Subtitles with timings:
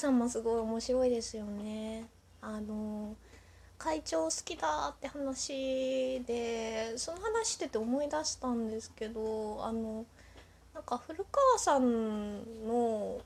[0.00, 2.08] さんもすごい面白いですよね。
[2.40, 3.14] あの
[3.76, 10.04] 会長好きだって話でその話してて思い出したんですけどあの
[10.74, 13.20] なんか古川さんの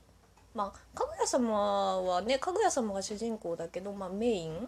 [0.53, 4.67] まあかぐや様はねかぐや様が主人公だけど、まあ、メイン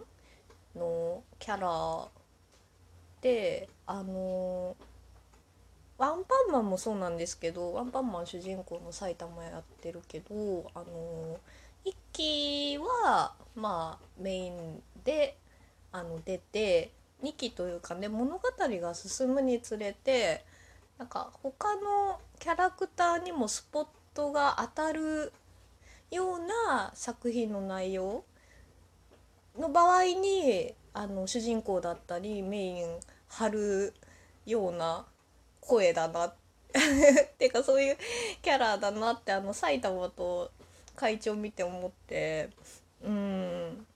[0.76, 2.08] のキャラ
[3.20, 4.76] であの
[5.98, 11.38] ワンパンマンもそうなんですけどワンパンマン主人公の埼玉やってるけどあの
[11.84, 15.36] 一期はまあメインで
[15.92, 16.92] あの出て
[17.22, 20.44] 2期というかね物語が進むにつれて
[20.98, 25.32] なんか他のキャラクターにもスポットが当たる
[26.10, 28.24] ような作品の内容
[29.58, 32.86] の場合にあの主人公だったりメイン
[33.28, 33.94] 張る
[34.46, 35.04] ような
[35.60, 36.34] 声だな っ
[37.38, 37.98] ていうかそういう
[38.42, 40.50] キャラだなってあの埼玉と
[40.98, 42.50] 会長見て思って
[43.04, 43.86] うん。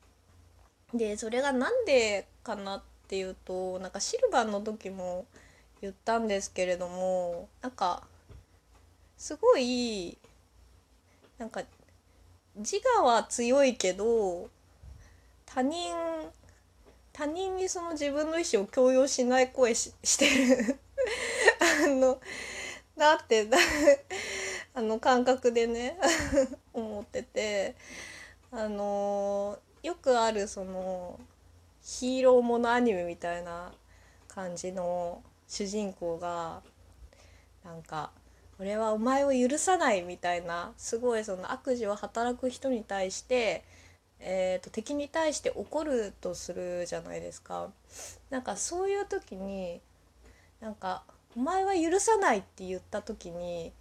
[0.95, 5.27] でそれが何でかなっていうとなんかシルバーの時も
[5.81, 8.05] 言ったんですけれどもなんか
[9.17, 10.17] すごい
[11.39, 11.63] なんか
[12.57, 14.49] 自我は強いけど
[15.47, 15.93] 他人
[17.13, 20.79] 他人にその自分の意思を強要しない声ししてる。
[21.85, 22.21] あの
[22.97, 23.49] だって
[24.75, 25.99] あの感覚でね
[26.73, 27.75] 思ってて
[28.51, 31.21] あのよくあるその
[31.83, 33.73] ヒーローものアニメみたいな
[34.29, 36.63] 感じの主人公が
[37.65, 38.11] なんか
[38.59, 43.65] 「俺はお前を許さない」みたいなすごいその悪事を働く人に対して、
[44.21, 47.71] えーと、敵に対して怒るとするじゃないですか。
[48.31, 49.83] なんかそういう時に
[50.61, 51.05] なんか
[51.37, 53.73] 「お前は許さない」って言った時に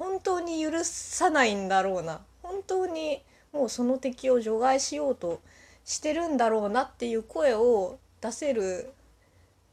[0.00, 2.22] 本当に許さないんだろうな。
[2.42, 5.42] 本当にもうその敵を除外しようと
[5.84, 8.94] してるんだろうなっていう声を出せる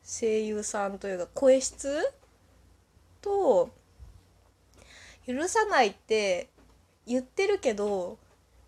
[0.03, 2.11] 声優さんというか声質
[3.21, 3.69] と
[5.25, 6.49] 許さないって
[7.05, 8.17] 言ってるけど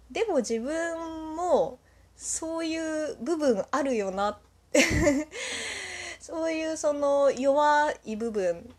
[0.09, 1.78] でも自分も
[2.16, 4.38] そういう部分あるよなっ
[4.72, 4.81] て。
[6.22, 8.73] そういうその弱い部分。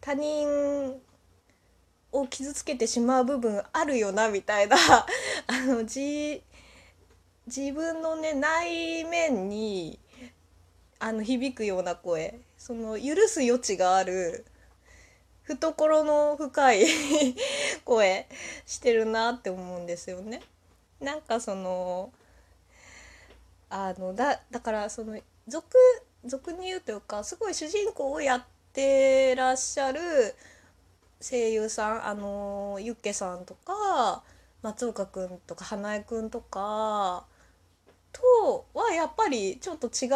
[0.00, 1.02] 他人
[2.14, 4.76] を傷つけてしまう部分あるよなみたいな
[5.48, 6.40] あの自
[7.46, 9.98] 自分のね内面に
[11.00, 14.46] あの響くような声その許す余地がある
[15.42, 16.86] 懐の深い
[17.84, 18.28] 声
[18.64, 20.40] してるなって思うんですよね。
[21.00, 22.12] なんかその
[23.68, 25.76] あのだだからその俗
[26.24, 30.00] 俗に言うというかすごい主人公をやってらっしゃる
[31.26, 34.22] 声優さんあのユッケさんとか
[34.60, 37.24] 松岡君とか花江君とか
[38.12, 40.08] とはやっぱりちょっと違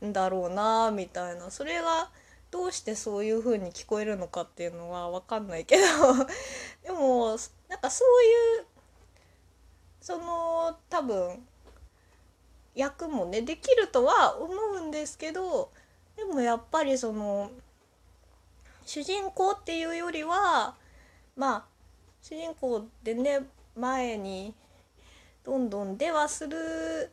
[0.00, 1.50] うんだろうなみたいな。
[1.50, 2.10] それが
[2.50, 5.82] どうしてそういう風に聞こえるのかっていうのは分かんないけど。
[6.82, 7.36] でも
[7.68, 8.66] なんかそういう
[10.00, 11.46] その多分
[12.74, 15.70] 役もねできるとは思うんですけど
[16.16, 17.50] でもやっぱりその
[18.84, 20.74] 主人公っていうよりは
[21.36, 21.64] まあ
[22.22, 23.40] 主人公でね
[23.76, 24.54] 前に
[25.44, 27.10] どんどんではする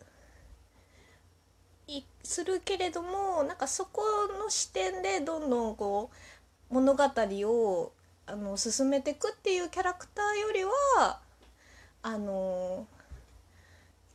[1.88, 4.02] いするけれどもなんかそこ
[4.40, 6.12] の視点でどんどんこ
[6.69, 7.91] う物語を
[8.28, 11.19] あの進めていくっていうキャラクターよりは
[12.03, 12.85] あの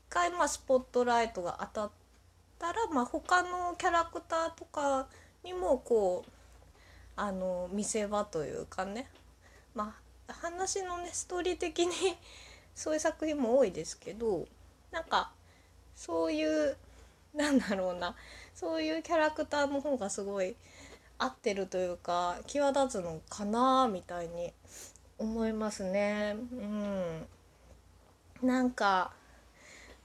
[0.08, 1.90] 一回まあスポットライトが当たっ
[2.60, 5.08] たら、まあ、他のキャラクターとか
[5.42, 6.30] にもこう
[7.16, 9.08] あの見せ場というかね。
[9.74, 9.94] ま
[10.28, 11.92] あ話のねストーリー的に
[12.74, 14.46] そういう作品も多いですけど
[14.90, 15.32] なんか
[15.94, 16.76] そういう
[17.34, 18.14] なんだろうな。
[18.54, 20.54] そういうキャラクターの方がすごい
[21.18, 24.52] 合ってるというか際立つのかなみたいに
[25.18, 26.36] 思いますね。
[26.52, 27.26] うん、
[28.42, 29.12] なんか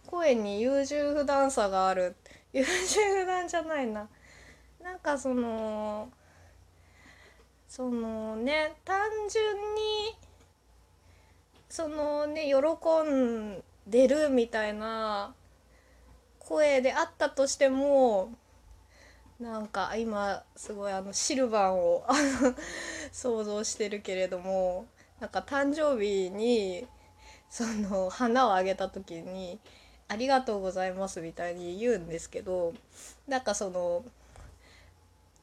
[0.08, 2.16] 声に優柔不断さがある。
[2.52, 4.10] 優柔不断じゃないな。
[4.82, 6.10] なんかその
[7.70, 9.00] そのね単
[9.32, 10.18] 純に
[11.70, 15.36] そのね喜んでるみたいな
[16.40, 18.34] 声であったとしても
[19.40, 22.08] なんか今すごいあのシルバーを
[23.14, 24.88] 想像してるけれども
[25.20, 26.88] なんか誕生日に
[27.52, 29.60] その花をあげた時に
[30.10, 32.74] 「ありがとうございます」みたいに言うんですけど
[33.28, 34.04] なんかその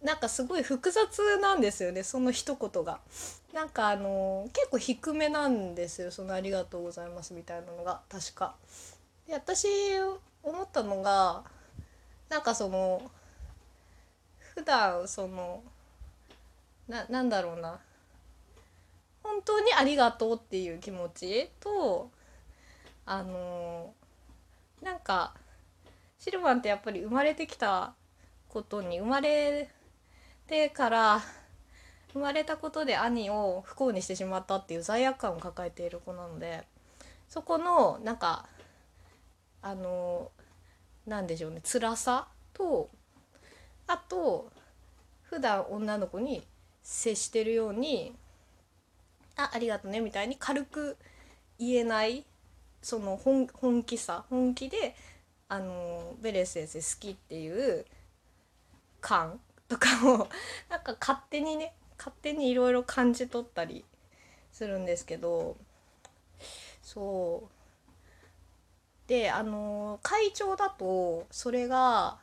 [0.06, 3.00] なんかすごい複雑なんですよねその一言が。
[3.52, 8.54] なんかあの結構低めなんですよその「ありがとうございます」みたいなのが確か。
[9.26, 9.66] で私
[10.44, 11.42] 思ったのが
[12.28, 13.10] なんかその
[14.54, 15.64] 普段その
[16.86, 17.80] ななんだろうな
[19.24, 22.12] 本当にありがとうっていう気持ちと
[23.04, 23.92] あの
[24.82, 25.34] なんか
[26.20, 27.92] シルバンってやっぱり生まれてきた
[28.48, 29.68] ことに生まれ
[30.48, 31.22] てから
[32.12, 36.64] 生まれたことで兄を不幸にしてしまったっていう罪悪感を抱えている子なので
[37.28, 38.46] そこのなんか
[39.62, 40.30] あの
[41.06, 42.88] なんでしょうね辛さと
[43.86, 44.50] あと
[45.24, 46.42] 普段女の子に
[46.82, 48.14] 接してるように
[49.36, 50.96] 「あありがとね」みたいに軽く
[51.58, 52.24] 言えない
[52.80, 54.94] その本本気さ本気で
[55.48, 57.84] あのベレス先生好きっていう
[59.00, 60.28] 感とかを
[60.68, 63.84] なんか勝手にね勝手にいろいろ感じ取ったり
[64.52, 65.56] するんですけど
[66.82, 67.48] そう。
[69.08, 72.18] であの会長だとそれが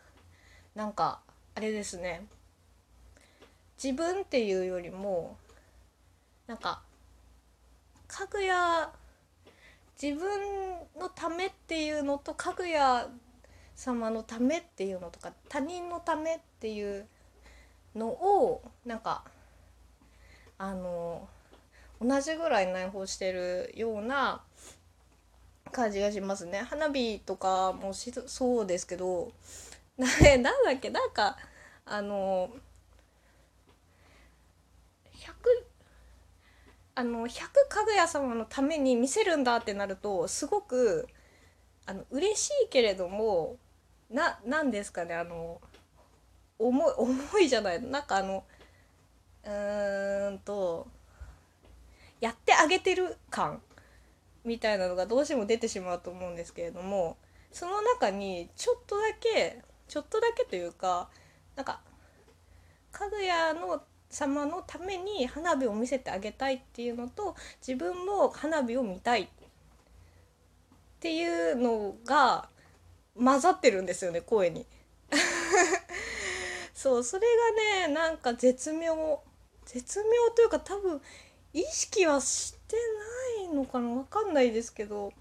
[0.75, 1.21] なんか
[1.55, 2.27] あれですね。
[3.81, 5.37] 自分っていうよりも
[6.47, 6.81] なんか
[8.07, 8.91] 家具屋
[10.01, 10.29] 自分
[10.99, 13.07] のためっていうのとかぐや
[13.75, 17.07] 様のためっていうのとか他人のためっていう
[17.95, 19.23] のをなんか
[20.57, 21.27] あの
[22.01, 24.41] 同じぐらい内包してるような
[25.71, 26.59] 感じがしますね。
[26.59, 29.31] 花火とかもしそうですけど
[29.97, 30.07] な
[30.37, 31.37] なんだっけなんか
[31.85, 32.49] あの
[36.95, 41.07] あの100かぐや様のために見せるんだってなるとすごく
[41.87, 43.57] あの嬉しいけれども
[44.11, 45.59] ななんですかねあの
[46.67, 47.81] 重い 重いじゃない。
[47.81, 48.43] なんかあの
[49.43, 50.87] うーんと
[52.21, 53.61] やってあげてる感
[54.43, 57.17] みたいなのがどうしても出てしまうと思うんですけれども
[57.51, 61.09] その中にちょっとだけちょっとだけというか
[61.55, 61.81] なんか
[62.91, 69.27] かぐやの様のために花火を見せてあげたいっていうのと自分も花火を見たいっ
[70.99, 72.47] ていうのが
[73.17, 74.65] 混ざってるんですよね声に。
[76.83, 77.21] そうそれ
[77.85, 79.21] がねなんか絶妙
[79.63, 80.99] 絶妙というか多分
[81.53, 82.75] 意識はして
[83.45, 85.13] ないのかな分かんないですけど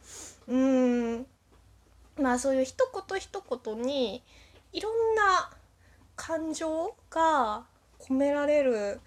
[0.49, 1.25] うん
[2.21, 4.25] まあそういう一言一言に
[4.73, 5.51] いろんな
[6.17, 7.63] 感情が
[8.01, 9.01] 込められる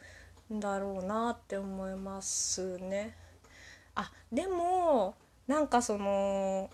[0.53, 3.17] んだろうなって思いますね。
[3.95, 5.15] あでも
[5.45, 6.69] なんかその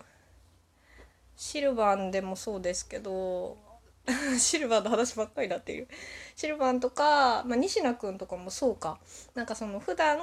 [1.36, 3.71] シルバンでもそうですけど
[4.38, 5.88] シルバンの話ばっかりになっている
[6.34, 8.98] シルバンとか、まあ、西野君とかもそうか。
[9.34, 10.18] なんかその普段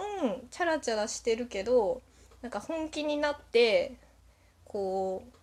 [0.52, 2.02] チャラチャラしてるけど
[2.42, 3.96] なんか本気になって
[4.66, 5.38] こう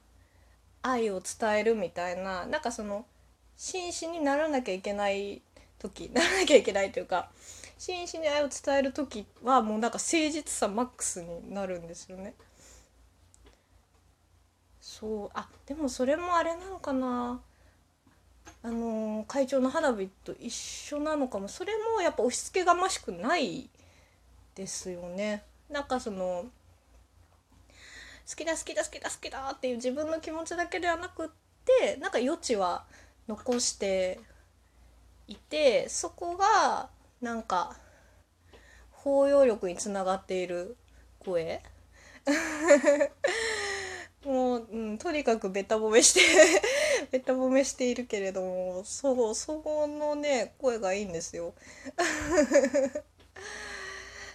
[0.83, 3.07] 愛を伝えるみたいななんかその
[3.57, 5.43] 真摯にならなきゃいけない
[5.79, 7.31] 時ならなきゃいけないというか
[7.79, 12.35] 真摯に愛を伝える時はもうなんか誠実さマックスになるんですよね。
[14.81, 15.31] そう。
[15.35, 17.41] あでもそれもあれなのかな。
[18.63, 23.69] あのー、会長の花火と一緒なのかもそれもやっぱ押し付けがましくない
[24.55, 25.45] ですよね。
[25.71, 26.47] なんかその
[28.29, 31.29] 好きだ好きだ好きだ好きだっていう自分の気持ちだけではなくっ
[31.65, 32.85] てなんか余地は
[33.29, 34.21] 残して
[35.29, 36.89] いてそこが
[37.21, 37.77] なんか
[38.91, 40.77] 包容力につながっている
[41.21, 41.63] 声
[44.25, 46.21] もう、うん、とにかくべた褒めして
[47.11, 51.55] べた褒めしているけれどもそうそこのね声がいいんですよ。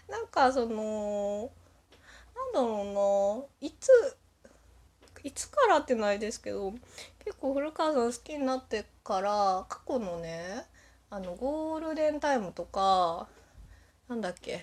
[0.08, 1.50] なんかその
[2.36, 3.90] なんだろうないつ
[5.24, 6.74] いつからってないですけど
[7.24, 10.66] 結構古川さん好きになってから過去のね
[11.10, 13.28] あのゴールデンタイムとか
[14.08, 14.62] なんだっけ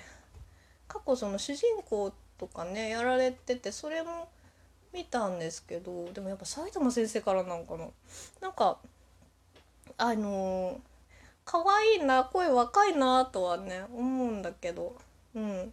[0.88, 4.28] 過去その主人公とかねやられててそれも
[4.92, 7.86] 見たんですけどでもやっぱ埼玉先生からなのかな
[8.40, 8.78] なんか
[9.96, 10.78] あのー、
[11.44, 14.96] 可愛いな声若いなとはね思うんだけど
[15.34, 15.72] うん。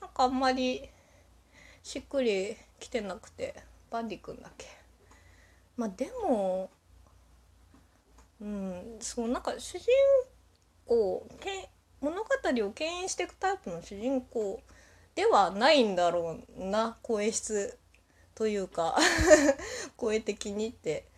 [0.00, 0.88] なんかあんまり
[1.82, 3.54] しっくりきてなくて
[3.90, 4.66] バンディ君だけ。
[5.76, 6.70] まあでも
[8.40, 9.86] うんそうなんか主人
[10.86, 11.68] 公け
[12.00, 12.28] 物語
[12.66, 14.60] を牽引していくタイプの主人公
[15.14, 17.78] ではないんだろうな声質。
[18.36, 18.96] というか
[19.96, 21.08] 声的にって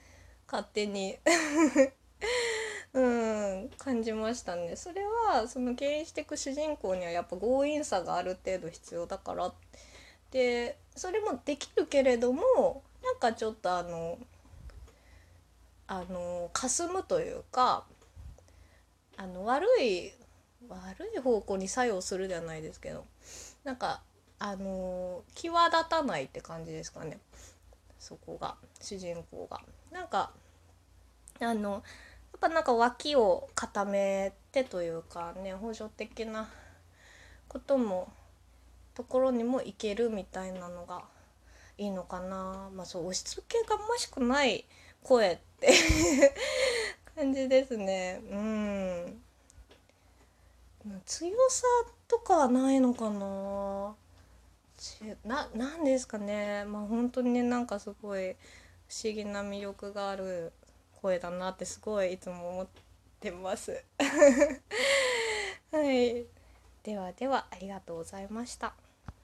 [0.46, 1.18] 勝手に
[2.94, 4.76] うん感じましたね。
[4.76, 9.52] それはその経営していく主人公にはやっぱ強引さがある程度必要だから。
[10.30, 14.18] でそれもできるけれどもなんかちょっとあの
[15.86, 17.86] あの霞むというか
[19.16, 20.12] あの悪い
[20.68, 23.06] 悪い方向に作用するじゃないですけど
[23.64, 24.02] なんか
[24.38, 27.18] あの際立たないって感じですかね。
[27.98, 29.60] そこが主人公が。
[29.90, 30.30] なんか
[31.40, 31.82] あのやっ
[32.40, 36.48] ぱなんか脇を固めてというかね補助的な
[37.48, 38.12] ことも
[38.94, 41.02] ところにもいけるみたいなのが
[41.76, 42.70] いいのかな。
[42.74, 44.64] まあそう押し付けがましくない
[45.02, 45.72] 声って
[47.16, 48.20] 感じですね。
[48.30, 49.22] うん。
[51.04, 51.64] 強さ
[52.06, 53.94] とかはないのかな。
[55.24, 56.64] ななんですかね。
[56.64, 58.36] まあ本当にねなんかすごい
[58.88, 60.52] 不思議な魅力がある
[61.00, 62.66] 声だなってすごいいつも思っ
[63.20, 63.84] てます。
[65.72, 66.26] はい。
[66.82, 68.74] ではではありがとうございました。